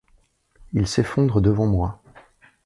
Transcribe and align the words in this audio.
Il 0.73 0.87
s’effondre 0.87 1.41
devant 1.41 1.67
moi. 1.67 2.01